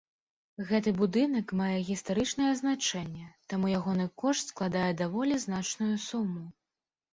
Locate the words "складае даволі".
4.55-5.41